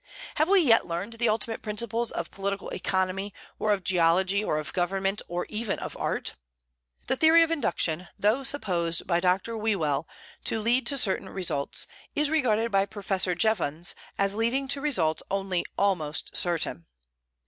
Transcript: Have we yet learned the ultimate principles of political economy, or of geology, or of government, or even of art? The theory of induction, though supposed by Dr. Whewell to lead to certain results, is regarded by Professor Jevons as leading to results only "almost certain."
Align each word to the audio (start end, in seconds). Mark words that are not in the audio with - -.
Have 0.33 0.49
we 0.49 0.61
yet 0.61 0.87
learned 0.87 1.13
the 1.13 1.29
ultimate 1.29 1.61
principles 1.61 2.09
of 2.09 2.31
political 2.31 2.71
economy, 2.71 3.35
or 3.59 3.71
of 3.71 3.83
geology, 3.83 4.43
or 4.43 4.57
of 4.57 4.73
government, 4.73 5.21
or 5.27 5.45
even 5.47 5.77
of 5.77 5.95
art? 5.95 6.33
The 7.05 7.15
theory 7.15 7.43
of 7.43 7.51
induction, 7.51 8.07
though 8.17 8.41
supposed 8.41 9.05
by 9.05 9.19
Dr. 9.19 9.55
Whewell 9.55 10.07
to 10.45 10.59
lead 10.59 10.87
to 10.87 10.97
certain 10.97 11.29
results, 11.29 11.85
is 12.15 12.31
regarded 12.31 12.71
by 12.71 12.87
Professor 12.87 13.35
Jevons 13.35 13.93
as 14.17 14.33
leading 14.33 14.67
to 14.69 14.81
results 14.81 15.21
only 15.29 15.63
"almost 15.77 16.35
certain." 16.35 16.87